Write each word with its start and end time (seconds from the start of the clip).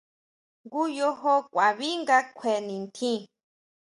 Jngu 0.63 0.81
yojo 0.97 1.33
ʼkuaví 1.43 1.87
nga 2.01 2.17
kjue 2.37 2.55
nitjín. 2.67 3.21